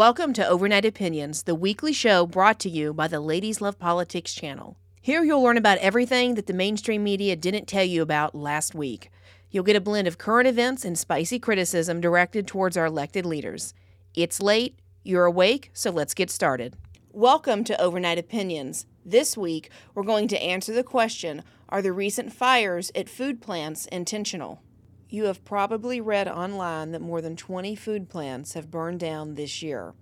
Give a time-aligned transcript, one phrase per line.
[0.00, 4.32] Welcome to Overnight Opinions, the weekly show brought to you by the Ladies Love Politics
[4.32, 4.78] channel.
[5.02, 9.10] Here you'll learn about everything that the mainstream media didn't tell you about last week.
[9.50, 13.74] You'll get a blend of current events and spicy criticism directed towards our elected leaders.
[14.14, 16.78] It's late, you're awake, so let's get started.
[17.12, 18.86] Welcome to Overnight Opinions.
[19.04, 23.84] This week, we're going to answer the question Are the recent fires at food plants
[23.88, 24.62] intentional?
[25.12, 29.60] You have probably read online that more than 20 food plants have burned down this
[29.60, 29.94] year.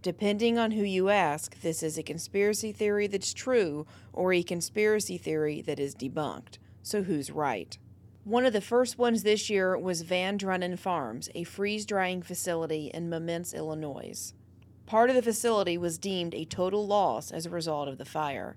[0.00, 5.18] Depending on who you ask, this is a conspiracy theory that's true or a conspiracy
[5.18, 6.56] theory that is debunked.
[6.82, 7.76] So who's right?
[8.24, 12.90] One of the first ones this year was Van Drunen Farms, a freeze drying facility
[12.94, 14.32] in Momence, Illinois.
[14.86, 18.56] Part of the facility was deemed a total loss as a result of the fire.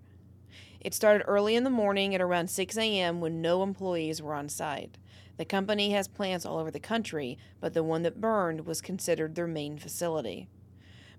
[0.79, 3.19] It started early in the morning at around 6 a.m.
[3.19, 4.97] when no employees were on site.
[5.37, 9.35] The company has plants all over the country, but the one that burned was considered
[9.35, 10.47] their main facility.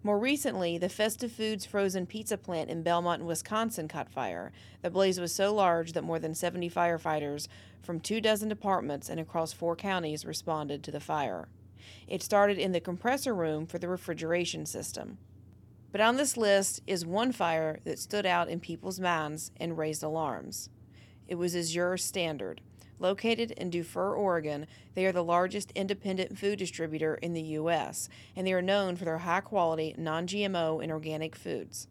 [0.02, 4.52] More recently, the Festive Foods frozen pizza plant in Belmont, Wisconsin caught fire.
[4.82, 7.48] The blaze was so large that more than 70 firefighters
[7.82, 11.48] from two dozen departments and across four counties responded to the fire.
[12.06, 15.18] It started in the compressor room for the refrigeration system.
[15.90, 20.02] But on this list is one fire that stood out in people's minds and raised
[20.02, 20.70] alarms.
[21.26, 22.60] It was Azure Standard.
[23.00, 28.46] Located in Dufur, Oregon, they are the largest independent food distributor in the U.S., and
[28.46, 31.86] they are known for their high quality, non GMO, and organic foods.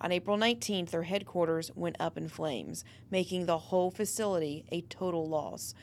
[0.00, 5.28] On April 19th, their headquarters went up in flames, making the whole facility a total
[5.28, 5.74] loss.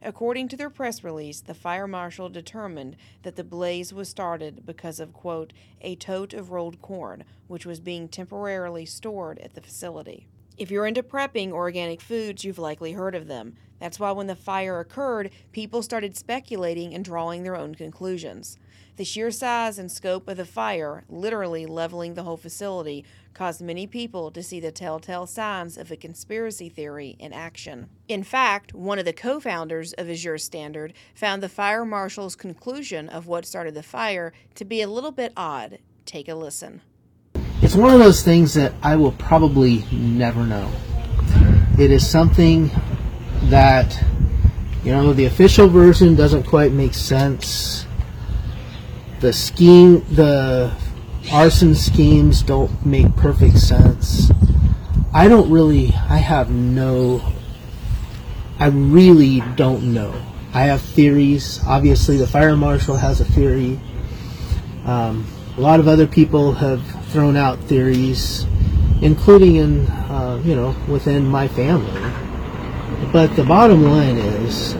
[0.00, 5.00] According to their press release, the fire marshal determined that the blaze was started because
[5.00, 10.26] of, quote, a tote of rolled corn, which was being temporarily stored at the facility.
[10.56, 13.56] If you're into prepping organic foods, you've likely heard of them.
[13.80, 18.58] That's why when the fire occurred, people started speculating and drawing their own conclusions.
[18.96, 23.88] The sheer size and scope of the fire, literally leveling the whole facility, caused many
[23.88, 27.88] people to see the telltale signs of a conspiracy theory in action.
[28.06, 33.08] In fact, one of the co founders of Azure Standard found the fire marshal's conclusion
[33.08, 35.80] of what started the fire to be a little bit odd.
[36.06, 36.80] Take a listen.
[37.62, 40.70] It's one of those things that I will probably never know.
[41.78, 42.70] It is something
[43.50, 44.02] that,
[44.84, 47.86] you know, the official version doesn't quite make sense.
[49.20, 50.72] The scheme, the
[51.32, 54.30] arson schemes don't make perfect sense.
[55.12, 57.22] I don't really, I have no,
[58.58, 60.14] I really don't know.
[60.52, 61.60] I have theories.
[61.66, 63.80] Obviously, the fire marshal has a theory.
[64.84, 65.26] Um,
[65.56, 68.46] a lot of other people have thrown out theories,
[69.02, 72.23] including in, uh, you know, within my family.
[73.12, 74.74] But the bottom line is,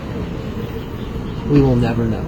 [1.49, 2.25] we will never know.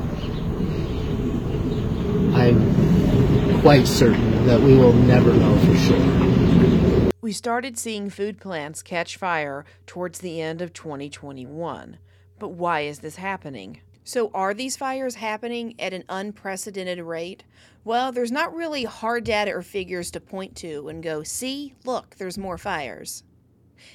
[2.34, 7.12] I'm quite certain that we will never know for sure.
[7.20, 11.98] We started seeing food plants catch fire towards the end of 2021.
[12.38, 13.80] But why is this happening?
[14.04, 17.42] So, are these fires happening at an unprecedented rate?
[17.82, 22.14] Well, there's not really hard data or figures to point to and go, see, look,
[22.14, 23.24] there's more fires.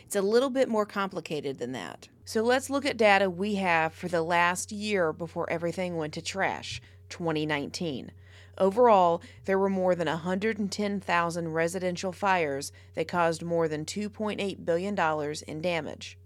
[0.06, 2.08] It's a little bit more complicated than that.
[2.26, 6.22] So, let's look at data we have for the last year before everything went to
[6.22, 8.12] trash 2019.
[8.58, 15.62] Overall, there were more than 110,000 residential fires that caused more than $2.8 billion in
[15.62, 16.18] damage.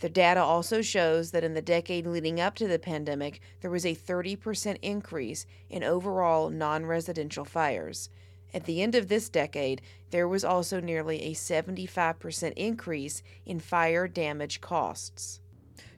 [0.00, 3.84] The data also shows that in the decade leading up to the pandemic, there was
[3.84, 8.08] a 30% increase in overall non residential fires.
[8.54, 14.08] At the end of this decade, there was also nearly a 75% increase in fire
[14.08, 15.40] damage costs.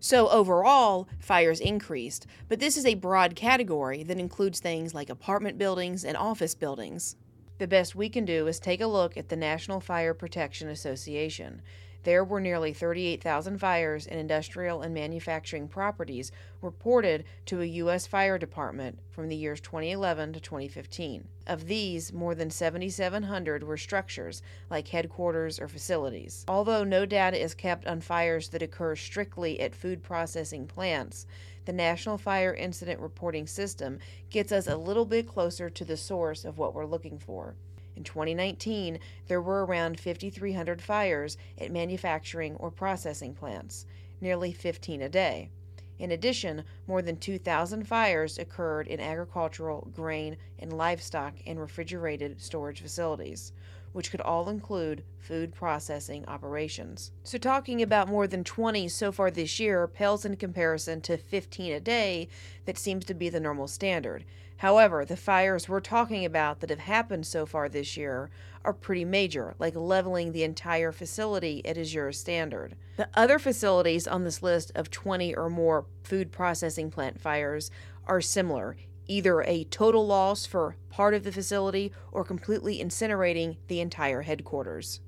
[0.01, 5.59] So, overall, fires increased, but this is a broad category that includes things like apartment
[5.59, 7.17] buildings and office buildings.
[7.59, 11.61] The best we can do is take a look at the National Fire Protection Association.
[12.03, 16.33] There were nearly 38,000 fires in industrial and manufacturing properties
[16.63, 18.07] reported to a U.S.
[18.07, 21.29] fire department from the years 2011 to 2015.
[21.47, 26.45] Of these, more than 7,700 were structures, like headquarters or facilities.
[26.49, 31.27] Although no data is kept on fires that occur strictly at food processing plants,
[31.67, 33.99] the National Fire Incident Reporting System
[34.31, 37.57] gets us a little bit closer to the source of what we're looking for.
[37.97, 43.87] In 2019, there were around 5,300 fires at manufacturing or processing plants,
[44.21, 45.51] nearly 15 a day.
[45.99, 52.81] In addition, more than 2,000 fires occurred in agricultural, grain, and livestock and refrigerated storage
[52.81, 53.53] facilities.
[53.93, 57.13] Which could all include food processing operations.
[57.25, 61.73] So, talking about more than 20 so far this year pales in comparison to 15
[61.73, 62.29] a day
[62.65, 64.25] that seems to be the normal standard.
[64.59, 68.29] However, the fires we're talking about that have happened so far this year
[68.63, 72.77] are pretty major, like leveling the entire facility at Azure standard.
[72.97, 77.71] The other facilities on this list of 20 or more food processing plant fires
[78.07, 78.77] are similar,
[79.11, 85.01] either a total loss for part of the facility or completely incinerating the entire headquarters.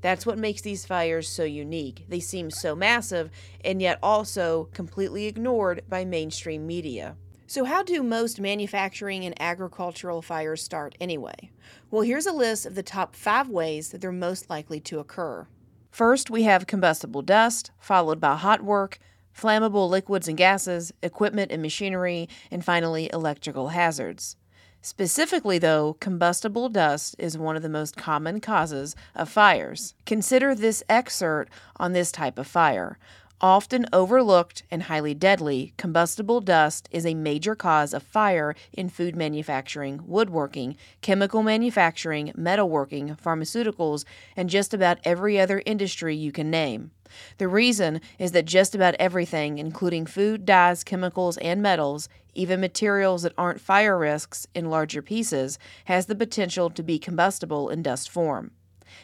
[0.00, 2.06] That's what makes these fires so unique.
[2.08, 3.30] They seem so massive
[3.64, 7.16] and yet also completely ignored by mainstream media.
[7.46, 11.50] So, how do most manufacturing and agricultural fires start anyway?
[11.90, 15.46] Well, here's a list of the top five ways that they're most likely to occur.
[15.90, 18.98] First, we have combustible dust, followed by hot work,
[19.36, 24.36] flammable liquids and gases, equipment and machinery, and finally, electrical hazards.
[24.84, 29.94] Specifically, though, combustible dust is one of the most common causes of fires.
[30.06, 32.98] Consider this excerpt on this type of fire.
[33.44, 39.16] Often overlooked and highly deadly, combustible dust is a major cause of fire in food
[39.16, 44.04] manufacturing, woodworking, chemical manufacturing, metalworking, pharmaceuticals,
[44.36, 46.92] and just about every other industry you can name.
[47.38, 53.24] The reason is that just about everything, including food, dyes, chemicals, and metals, even materials
[53.24, 58.08] that aren't fire risks in larger pieces, has the potential to be combustible in dust
[58.08, 58.52] form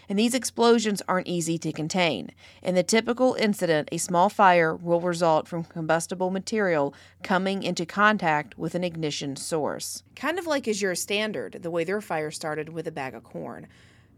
[0.09, 2.31] and these explosions aren't easy to contain.
[2.63, 8.59] In the typical incident, a small fire will result from combustible material coming into contact
[8.59, 10.03] with an ignition source.
[10.17, 13.67] Kind of like Azure Standard, the way their fire started with a bag of corn.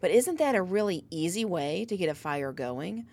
[0.00, 3.06] But isn't that a really easy way to get a fire going?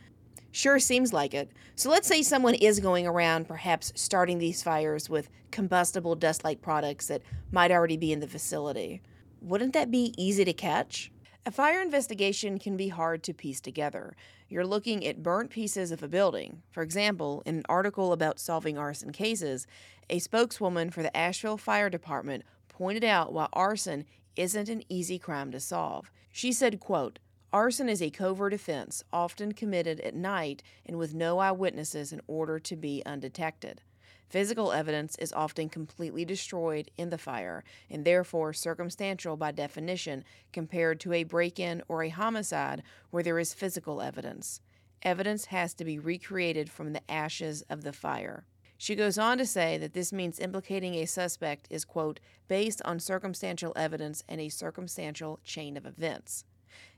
[0.52, 1.52] Sure seems like it.
[1.76, 6.62] So let's say someone is going around, perhaps starting these fires with combustible dust like
[6.62, 7.22] products that
[7.52, 9.02] might already be in the facility.
[9.42, 11.12] Wouldn't that be easy to catch?
[11.48, 14.18] A fire investigation can be hard to piece together.
[14.50, 16.62] You're looking at burnt pieces of a building.
[16.72, 19.66] For example, in an article about solving arson cases,
[20.10, 24.04] a spokeswoman for the Asheville Fire Department pointed out why arson
[24.36, 26.12] isn't an easy crime to solve.
[26.34, 27.18] She said, quote,
[27.54, 32.60] Arson is a covert offense, often committed at night and with no eyewitnesses in order
[32.60, 33.82] to be undetected.
[34.30, 41.00] Physical evidence is often completely destroyed in the fire, and therefore circumstantial by definition compared
[41.00, 44.60] to a break in or a homicide where there is physical evidence.
[45.02, 48.46] Evidence has to be recreated from the ashes of the fire.
[48.78, 53.00] She goes on to say that this means implicating a suspect is, quote, based on
[53.00, 56.44] circumstantial evidence and a circumstantial chain of events.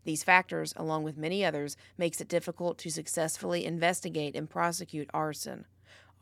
[0.03, 5.65] These factors, along with many others, makes it difficult to successfully investigate and prosecute arson.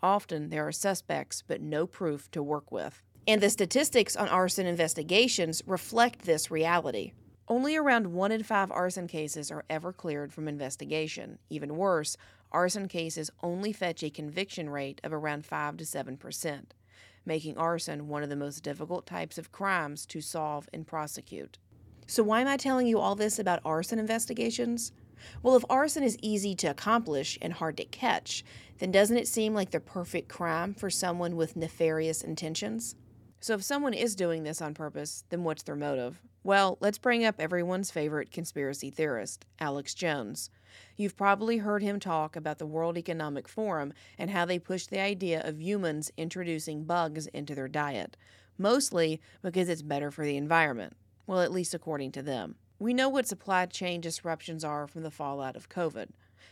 [0.01, 3.01] Often there are suspects, but no proof to work with.
[3.27, 7.11] And the statistics on arson investigations reflect this reality.
[7.49, 11.39] Only around one in five arson cases are ever cleared from investigation.
[11.49, 12.17] Even worse,
[12.51, 16.73] arson cases only fetch a conviction rate of around 5 to 7 percent,
[17.25, 21.57] making arson one of the most difficult types of crimes to solve and prosecute.
[22.05, 24.91] So, why am I telling you all this about arson investigations?
[25.43, 28.43] Well, if arson is easy to accomplish and hard to catch,
[28.79, 32.95] then doesn't it seem like the perfect crime for someone with nefarious intentions?
[33.39, 36.21] So, if someone is doing this on purpose, then what's their motive?
[36.43, 40.49] Well, let's bring up everyone's favorite conspiracy theorist, Alex Jones.
[40.95, 44.99] You've probably heard him talk about the World Economic Forum and how they push the
[44.99, 48.17] idea of humans introducing bugs into their diet,
[48.57, 50.95] mostly because it's better for the environment.
[51.25, 52.55] Well, at least according to them.
[52.79, 56.09] We know what supply chain disruptions are from the fallout of COVID,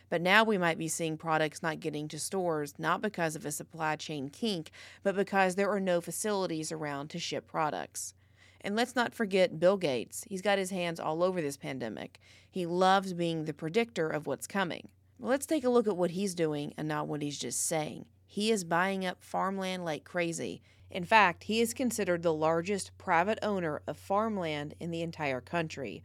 [0.09, 3.51] but now we might be seeing products not getting to stores not because of a
[3.51, 4.71] supply chain kink,
[5.03, 8.15] but because there are no facilities around to ship products.
[8.61, 10.25] And let's not forget Bill Gates.
[10.27, 12.19] He's got his hands all over this pandemic.
[12.49, 14.87] He loves being the predictor of what's coming.
[15.19, 18.05] Let's take a look at what he's doing and not what he's just saying.
[18.25, 20.63] He is buying up farmland like crazy
[20.95, 26.01] in fact, he is considered the largest private owner of farmland in the entire country,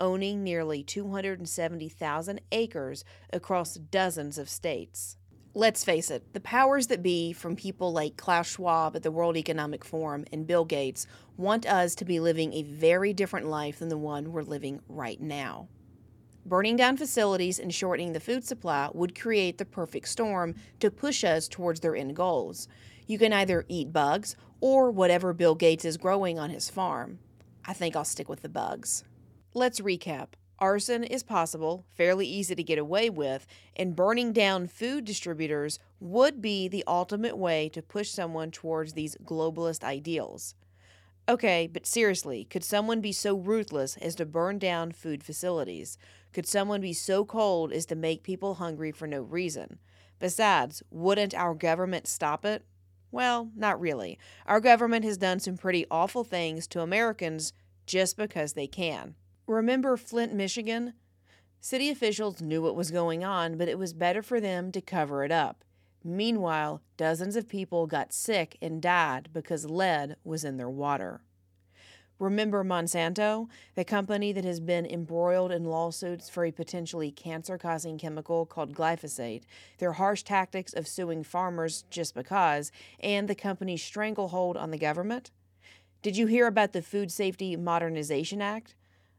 [0.00, 3.04] owning nearly 270,000 acres
[3.34, 5.18] across dozens of states.
[5.52, 9.36] Let's face it, the powers that be, from people like Klaus Schwab at the World
[9.36, 11.06] Economic Forum and Bill Gates,
[11.36, 15.20] want us to be living a very different life than the one we're living right
[15.20, 15.68] now.
[16.46, 21.24] Burning down facilities and shortening the food supply would create the perfect storm to push
[21.24, 22.68] us towards their end goals.
[23.10, 27.18] You can either eat bugs or whatever Bill Gates is growing on his farm.
[27.64, 29.02] I think I'll stick with the bugs.
[29.52, 30.34] Let's recap.
[30.60, 36.40] Arson is possible, fairly easy to get away with, and burning down food distributors would
[36.40, 40.54] be the ultimate way to push someone towards these globalist ideals.
[41.28, 45.98] Okay, but seriously, could someone be so ruthless as to burn down food facilities?
[46.32, 49.80] Could someone be so cold as to make people hungry for no reason?
[50.20, 52.64] Besides, wouldn't our government stop it?
[53.10, 54.18] Well, not really.
[54.46, 57.52] Our government has done some pretty awful things to Americans
[57.86, 59.14] just because they can.
[59.46, 60.94] Remember Flint, Michigan?
[61.60, 65.24] City officials knew what was going on, but it was better for them to cover
[65.24, 65.64] it up.
[66.02, 71.20] Meanwhile, dozens of people got sick and died because lead was in their water.
[72.20, 77.96] Remember Monsanto, the company that has been embroiled in lawsuits for a potentially cancer causing
[77.96, 79.44] chemical called glyphosate,
[79.78, 85.30] their harsh tactics of suing farmers just because, and the company's stranglehold on the government?
[86.02, 88.74] Did you hear about the Food Safety Modernization Act?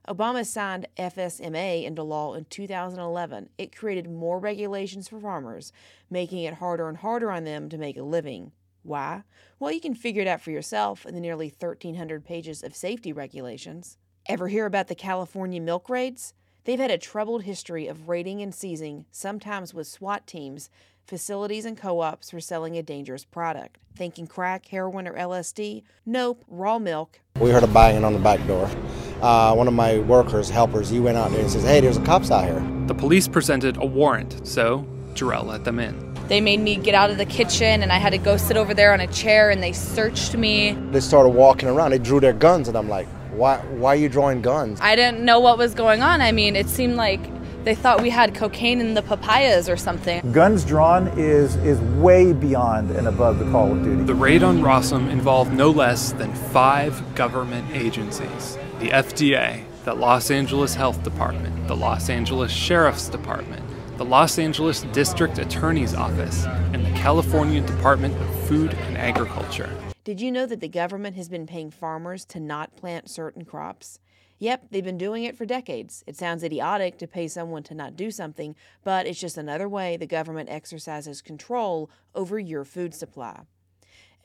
[0.08, 3.50] Obama signed FSMA into law in 2011.
[3.58, 5.74] It created more regulations for farmers,
[6.12, 8.52] making it harder and harder on them to make a living.
[8.84, 9.24] Why?
[9.60, 13.14] Well, you can figure it out for yourself in the nearly 1,300 pages of safety
[13.14, 13.98] regulations.
[14.26, 16.34] Ever hear about the California milk raids?
[16.64, 20.70] They've had a troubled history of raiding and seizing, sometimes with SWAT teams,
[21.06, 23.78] facilities and co ops for selling a dangerous product.
[23.96, 25.84] Thinking crack, heroin, or LSD?
[26.06, 27.20] Nope, raw milk.
[27.40, 28.70] We heard a banging on the back door
[29.22, 32.02] uh, one of my workers, helpers, he went out there and says, "Hey, there's a
[32.02, 36.11] cops out here." The police presented a warrant, so Jarrell let them in.
[36.32, 38.74] They made me get out of the kitchen, and I had to go sit over
[38.74, 40.72] there on a chair, and they searched me.
[40.92, 41.92] They started walking around.
[41.92, 43.58] They drew their guns, and I'm like, "Why?
[43.58, 46.22] Why are you drawing guns?" I didn't know what was going on.
[46.22, 47.20] I mean, it seemed like
[47.66, 50.32] they thought we had cocaine in the papayas or something.
[50.32, 54.04] Guns drawn is is way beyond and above the call of duty.
[54.04, 60.32] The raid on Rawesome involved no less than five government agencies the FDA, the Los
[60.32, 63.64] Angeles Health Department, the Los Angeles Sheriff's Department,
[64.02, 69.70] the Los Angeles District Attorney's Office, and the California Department of Food and Agriculture.
[70.04, 74.00] Did you know that the government has been paying farmers to not plant certain crops?
[74.40, 76.04] Yep, they've been doing it for decades.
[76.08, 79.98] It sounds idiotic to pay someone to not do something, but it's just another way
[79.98, 83.42] the government exercises control over your food supply.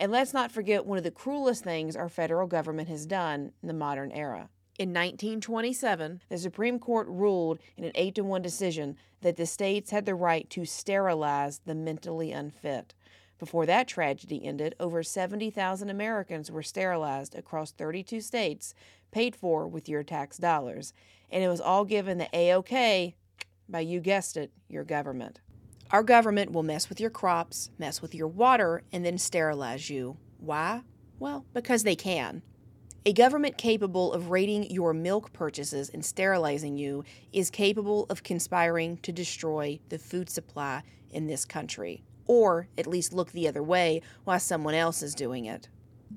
[0.00, 3.68] And let's not forget one of the cruelest things our federal government has done in
[3.68, 4.49] the modern era.
[4.78, 9.90] In 1927, the Supreme Court ruled in an 8 to 1 decision that the states
[9.90, 12.92] had the right to sterilize the mentally unfit.
[13.38, 18.75] Before that tragedy ended, over 70,000 Americans were sterilized across 32 states,
[19.12, 20.92] paid for with your tax dollars.
[21.30, 23.14] And it was all given the A-OK
[23.71, 25.40] by, you guessed it, your government.
[25.90, 30.18] Our government will mess with your crops, mess with your water, and then sterilize you.
[30.37, 30.83] Why?
[31.18, 32.42] Well, because they can.
[33.09, 38.97] A government capable of raiding your milk purchases and sterilizing you is capable of conspiring
[39.03, 40.83] to destroy the food supply
[41.13, 45.45] in this country, or at least look the other way while someone else is doing
[45.45, 45.69] it.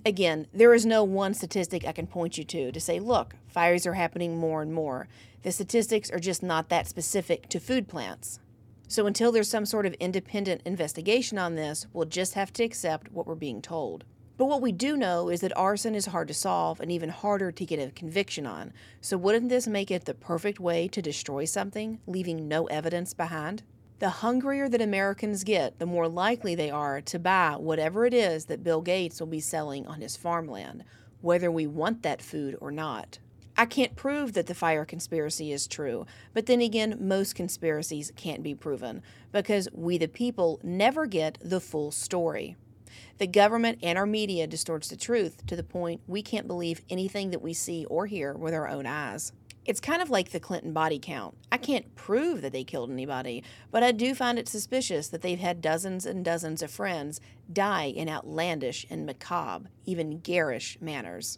[0.04, 3.86] Again, there is no one statistic I can point you to to say, look, fires
[3.86, 5.08] are happening more and more.
[5.44, 8.40] The statistics are just not that specific to food plants.
[8.88, 13.12] So until there's some sort of independent investigation on this, we'll just have to accept
[13.12, 14.06] what we're being told.
[14.40, 17.52] But what we do know is that arson is hard to solve and even harder
[17.52, 18.72] to get a conviction on.
[19.02, 23.64] So wouldn't this make it the perfect way to destroy something, leaving no evidence behind?
[24.00, 28.46] The hungrier that Americans get, the more likely they are to buy whatever it is
[28.46, 30.86] that Bill Gates will be selling on his farmland,
[31.20, 33.20] whether we want that food or not.
[33.58, 38.42] I can't prove that the fire conspiracy is true, but then again, most conspiracies can't
[38.42, 39.02] be proven
[39.34, 42.56] because we, the people, never get the full story.
[43.18, 47.32] The government and our media distorts the truth to the point we can't believe anything
[47.32, 49.32] that we see or hear with our own eyes.
[49.66, 51.38] It's kind of like the Clinton body count.
[51.52, 55.40] I can't prove that they killed anybody, but I do find it suspicious that they've
[55.40, 61.38] had dozens and dozens of friends die in outlandish and macabre, even garish manners.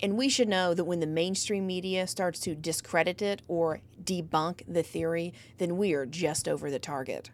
[0.00, 4.62] And we should know that when the mainstream media starts to discredit it or debunk
[4.66, 7.30] the theory, then we are just over the target.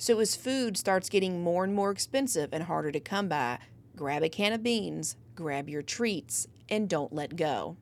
[0.00, 3.58] So as food starts getting more and more expensive and harder to come by,
[3.94, 7.76] grab a can of beans, grab your treats, and don't let go.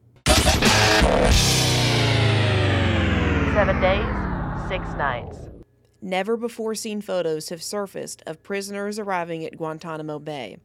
[3.54, 4.04] Seven days,
[4.68, 5.38] six nights.
[6.02, 10.58] Never before seen photos have surfaced of prisoners arriving at Guantanamo Bay.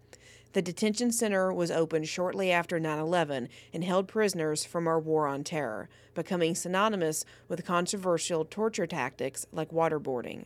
[0.54, 5.28] The detention center was opened shortly after 9 11 and held prisoners from our war
[5.28, 10.46] on terror, becoming synonymous with controversial torture tactics like waterboarding.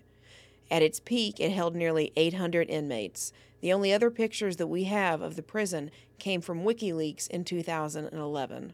[0.70, 3.32] At its peak, it held nearly 800 inmates.
[3.62, 8.74] The only other pictures that we have of the prison came from WikiLeaks in 2011.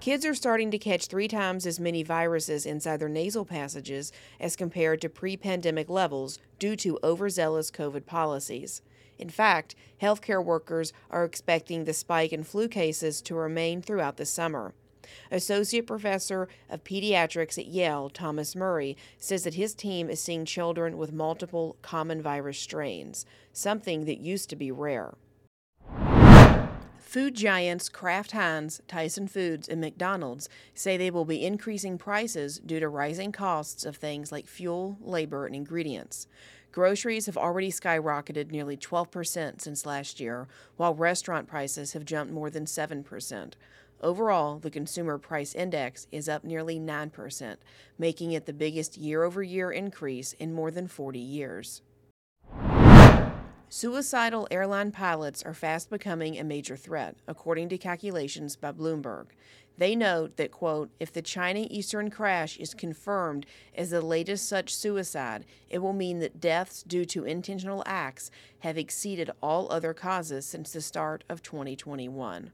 [0.00, 4.54] Kids are starting to catch three times as many viruses inside their nasal passages as
[4.54, 8.82] compared to pre pandemic levels due to overzealous COVID policies.
[9.18, 14.26] In fact, healthcare workers are expecting the spike in flu cases to remain throughout the
[14.26, 14.74] summer.
[15.30, 20.96] Associate Professor of Pediatrics at Yale, Thomas Murray, says that his team is seeing children
[20.96, 25.14] with multiple common virus strains, something that used to be rare.
[27.06, 32.80] Food giants Kraft Heinz, Tyson Foods, and McDonald's say they will be increasing prices due
[32.80, 36.26] to rising costs of things like fuel, labor, and ingredients.
[36.72, 40.46] Groceries have already skyrocketed nearly 12% since last year,
[40.76, 43.52] while restaurant prices have jumped more than 7%.
[44.02, 47.56] Overall, the Consumer Price Index is up nearly 9%,
[47.98, 51.80] making it the biggest year over year increase in more than 40 years.
[53.68, 59.26] Suicidal airline pilots are fast becoming a major threat, according to calculations by Bloomberg.
[59.78, 64.74] They note that, quote, if the China Eastern crash is confirmed as the latest such
[64.74, 70.46] suicide, it will mean that deaths due to intentional acts have exceeded all other causes
[70.46, 72.52] since the start of 2021.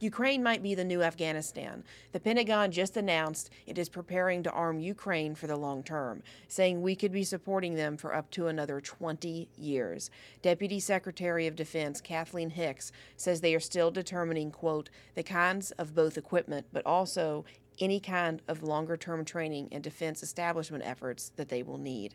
[0.00, 1.84] Ukraine might be the new Afghanistan.
[2.12, 6.80] The Pentagon just announced it is preparing to arm Ukraine for the long term, saying
[6.80, 10.10] we could be supporting them for up to another 20 years.
[10.40, 15.94] Deputy Secretary of Defense Kathleen Hicks says they are still determining, quote, the kinds of
[15.94, 17.44] both equipment, but also
[17.78, 22.14] any kind of longer term training and defense establishment efforts that they will need.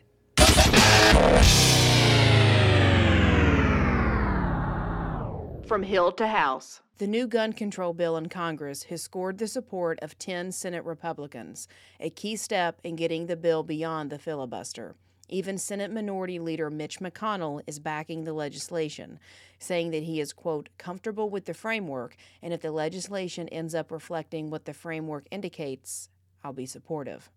[5.66, 6.80] From Hill to House.
[6.98, 11.66] The new gun control bill in Congress has scored the support of 10 Senate Republicans,
[11.98, 14.94] a key step in getting the bill beyond the filibuster.
[15.28, 19.18] Even Senate Minority Leader Mitch McConnell is backing the legislation,
[19.58, 23.90] saying that he is, quote, comfortable with the framework, and if the legislation ends up
[23.90, 26.10] reflecting what the framework indicates,
[26.44, 27.28] I'll be supportive.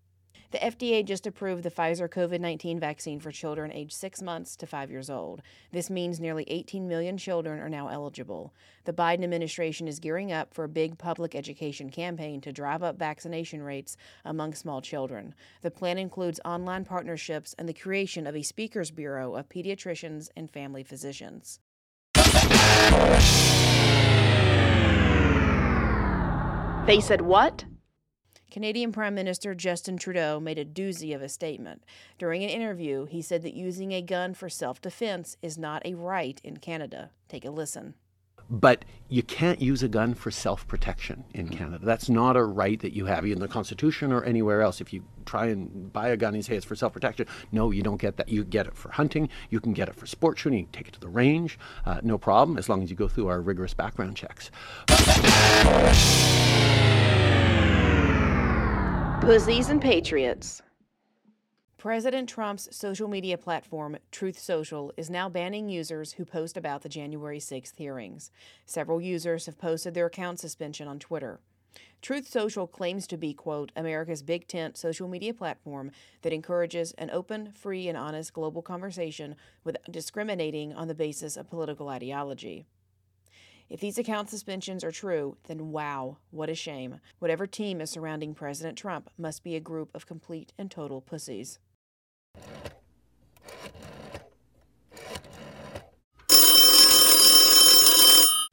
[0.50, 4.66] The FDA just approved the Pfizer COVID 19 vaccine for children aged six months to
[4.66, 5.42] five years old.
[5.70, 8.52] This means nearly 18 million children are now eligible.
[8.84, 12.98] The Biden administration is gearing up for a big public education campaign to drive up
[12.98, 15.34] vaccination rates among small children.
[15.62, 20.50] The plan includes online partnerships and the creation of a speakers bureau of pediatricians and
[20.50, 21.60] family physicians.
[26.86, 27.64] They said what?
[28.50, 31.84] Canadian Prime Minister Justin Trudeau made a doozy of a statement.
[32.18, 35.94] During an interview, he said that using a gun for self defense is not a
[35.94, 37.10] right in Canada.
[37.28, 37.94] Take a listen.
[38.52, 41.84] But you can't use a gun for self protection in Canada.
[41.84, 44.80] That's not a right that you have in the Constitution or anywhere else.
[44.80, 47.84] If you try and buy a gun and say it's for self protection, no, you
[47.84, 48.28] don't get that.
[48.28, 50.88] You get it for hunting, you can get it for sport shooting, you can take
[50.88, 53.74] it to the range, uh, no problem, as long as you go through our rigorous
[53.74, 54.50] background checks.
[59.20, 60.62] Pussies and Patriots.
[61.76, 66.88] President Trump's social media platform, Truth Social, is now banning users who post about the
[66.88, 68.30] January 6th hearings.
[68.64, 71.38] Several users have posted their account suspension on Twitter.
[72.00, 75.90] Truth Social claims to be, quote, America's big tent social media platform
[76.22, 81.50] that encourages an open, free, and honest global conversation without discriminating on the basis of
[81.50, 82.64] political ideology.
[83.70, 87.00] If these account suspensions are true, then wow, what a shame.
[87.20, 91.60] Whatever team is surrounding President Trump must be a group of complete and total pussies.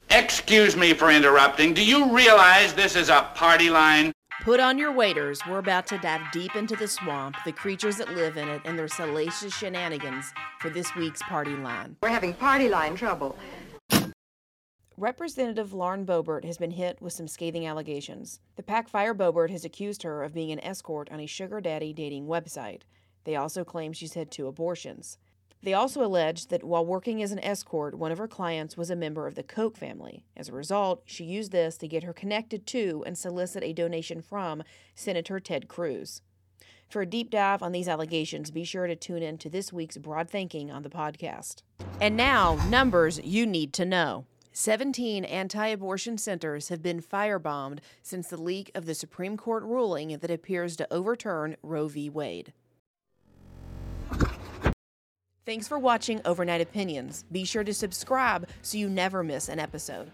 [0.08, 1.74] Excuse me for interrupting.
[1.74, 4.12] Do you realize this is a party line?
[4.42, 5.40] Put on your waders.
[5.48, 8.78] We're about to dive deep into the swamp, the creatures that live in it, and
[8.78, 11.96] their salacious shenanigans for this week's party line.
[12.00, 13.36] We're having party line trouble.
[15.00, 18.40] Representative Lauren Boebert has been hit with some scathing allegations.
[18.56, 21.92] The PAC Fire Boebert has accused her of being an escort on a sugar daddy
[21.92, 22.80] dating website.
[23.22, 25.16] They also claim she's had two abortions.
[25.62, 28.96] They also allege that while working as an escort, one of her clients was a
[28.96, 30.24] member of the Koch family.
[30.36, 34.20] As a result, she used this to get her connected to and solicit a donation
[34.20, 34.64] from
[34.96, 36.22] Senator Ted Cruz.
[36.88, 39.96] For a deep dive on these allegations, be sure to tune in to this week's
[39.96, 41.62] Broad Thinking on the podcast.
[42.00, 44.24] And now, numbers you need to know.
[44.58, 50.18] 17 anti abortion centers have been firebombed since the leak of the Supreme Court ruling
[50.18, 52.10] that appears to overturn Roe v.
[52.10, 52.52] Wade.
[55.46, 57.24] Thanks for watching Overnight Opinions.
[57.30, 60.10] Be sure to subscribe so you never miss an episode.